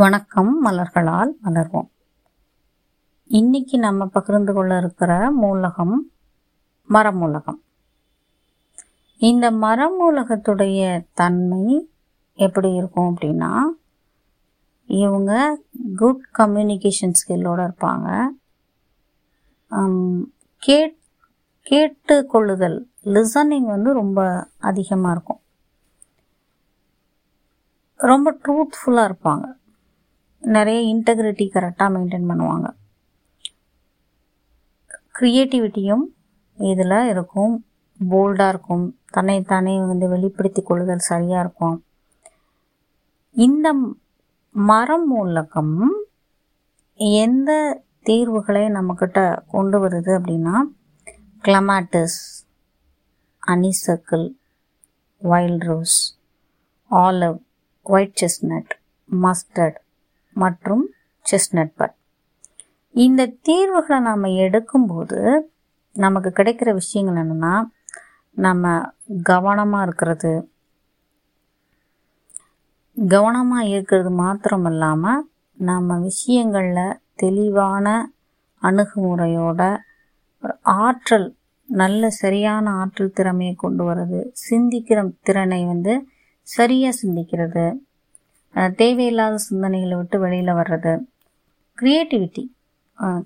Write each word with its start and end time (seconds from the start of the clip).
வணக்கம் 0.00 0.66
மலர்களால் 0.66 1.30
மலர்வோம். 1.44 1.88
இன்னைக்கு 3.26 3.78
நம்ம 3.78 4.06
பகிர்ந்து 4.06 4.52
கொள்ள 4.52 4.76
இருக்கிற 4.76 5.30
மூலகம் 5.30 6.10
மரமூலகம். 6.88 7.58
இந்த 9.16 9.50
மரமூலகத்துடைய 9.50 11.04
தன்மை 11.14 11.90
எப்படி 12.32 12.70
இருக்கும் 12.74 13.16
அப்படின்னா 13.16 13.52
இவங்க 14.86 15.60
குட் 15.96 16.24
கம்யூனிகேஷன் 16.38 17.18
ஸ்கில்லோடு 17.20 17.62
இருப்பாங்க. 17.68 18.08
கேட் 20.58 20.96
கேட்டு 21.62 22.26
கொள்ளுதல் 22.26 22.78
லிசனிங் 23.04 23.66
வந்து 23.74 23.92
ரொம்ப 23.92 24.48
அதிகமாக 24.58 25.14
இருக்கும். 25.16 25.42
ரொம்ப 27.96 28.38
ட்ரூத்ஃபுல்லாக 28.44 29.10
இருப்பாங்க. 29.10 29.60
நிறைய 30.42 30.94
இன்டெகிரிட்டி 30.94 31.46
கரெக்டாக 31.54 31.92
மெயின்டைன் 31.94 32.28
பண்ணுவாங்க. 32.28 32.70
க்ரியேட்டிவிட்டியும் 35.20 36.04
இதில் 36.56 37.08
இருக்கும். 37.08 37.64
போல்டாக 38.10 38.48
இருக்கும். 38.48 38.98
தன்னைத்தானே 39.10 39.78
வந்து 39.78 40.08
வெளிப்படுத்தி 40.08 40.62
கொள்ளுதல் 40.62 40.98
சரியாக 40.98 41.40
இருக்கும். 41.40 41.84
இந்த 43.32 43.74
மரம் 44.50 45.08
மூலகம் 45.08 45.90
எந்த 46.94 47.82
தீர்வுகளை 48.02 48.62
நம்மக்கிட்ட 48.62 49.42
கொண்டு 49.48 49.88
வருது 49.88 50.10
அப்படின்னா 50.18 50.62
clematis 51.42 52.46
honeysuckle 53.46 54.32
wild 55.18 55.62
rose 55.62 56.18
olive 56.90 57.38
white 57.82 58.16
chestnut 58.20 58.70
mustard 59.10 59.81
மற்றும் 60.36 60.84
செஸ்னட் 61.26 61.74
பட் 61.76 61.96
இந்த 62.94 63.22
தீர்வுகளை 63.42 63.98
நாம் 64.00 64.24
எடுக்கும்போது 64.44 65.18
நமக்கு 65.96 66.30
கிடைக்கிற 66.30 66.70
விஷயங்கள் 66.72 67.20
என்னென்னா 67.22 67.54
நம்ம 68.36 68.66
கவனமாக 69.22 69.84
இருக்கிறது. 69.86 70.32
கவனமாக 72.96 73.68
இருக்கிறது 73.68 74.10
மாத்திரம் 74.10 74.64
இல்லாமல் 74.64 75.22
நம்ம 75.58 75.98
விஷயங்களில் 75.98 76.98
தெளிவான 77.14 77.86
அணுகுமுறையோட 78.62 79.60
ஒரு 80.44 80.54
ஆற்றல் 80.62 81.28
நல்ல 81.68 82.10
சரியான 82.10 82.70
ஆற்றல் 82.70 83.12
திறமையை 83.12 83.54
கொண்டு 83.54 83.82
வர்றது 83.84 84.20
சிந்திக்கிற 84.48 84.98
திறனை 85.22 85.60
வந்து 85.64 85.92
சரியாக 86.42 86.98
சிந்திக்கிறது. 87.02 87.64
தேவையில்லாத 88.54 89.36
சிந்தனைகளை 89.48 89.96
விட்டு 90.00 90.16
வெளியில் 90.18 90.58
வர்றது. 90.60 90.92
க்ரியேட்டிவிட்டி 91.78 92.42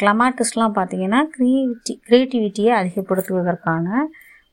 கிளமாட்டிஸ்லாம் 0.00 0.76
பார்த்தீங்கன்னா 0.78 1.20
க்ரியேவிட்டி 1.34 1.94
க்ரியேட்டிவிட்டியை 2.06 2.72
அதிகப்படுத்துவதற்கான 2.80 3.86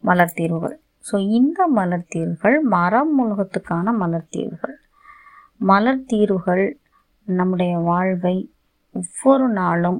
மலர் 0.04 0.36
தீர்வுகள் 0.36 0.76
ஸோ 1.10 1.16
இந்த 1.38 1.60
மலர் 1.78 2.10
தீர்வுகள் 2.10 2.58
மரம் 2.76 3.14
முழுகத்துக்கான 3.20 3.94
மலர் 4.02 4.28
தீர்வுகள் 4.30 4.76
மலர் 5.70 6.04
தீர்வுகள் 6.06 6.66
நம்முடைய 7.28 7.74
வாழ்வை 7.90 8.36
ஒவ்வொரு 8.96 9.48
நாளும் 9.50 10.00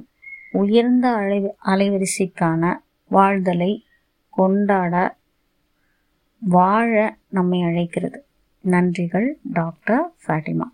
உயர்ந்த 0.52 1.06
அலை 1.12 1.38
அலைவரிசைக்கான 1.72 2.62
வாழ்தலை 3.10 3.72
கொண்டாட 4.34 4.94
வாழ 6.42 6.92
நம்மை 7.28 7.62
அழைக்கிறது. 7.62 8.18
நன்றிகள் 8.64 9.28
டாக்டர் 9.52 10.04
ஃபாட்டிமா 10.24 10.66